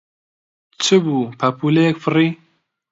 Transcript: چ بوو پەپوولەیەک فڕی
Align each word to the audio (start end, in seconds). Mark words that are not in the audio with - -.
چ 0.83 0.85
بوو 1.03 1.31
پەپوولەیەک 1.39 1.97
فڕی 2.03 2.29